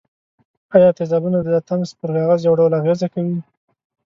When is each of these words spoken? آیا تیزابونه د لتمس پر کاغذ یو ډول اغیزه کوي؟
آیا 0.75 0.89
تیزابونه 0.97 1.37
د 1.41 1.47
لتمس 1.55 1.89
پر 1.99 2.09
کاغذ 2.15 2.39
یو 2.43 2.57
ډول 2.59 2.73
اغیزه 2.79 3.07
کوي؟ 3.13 3.37